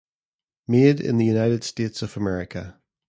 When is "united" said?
1.25-1.63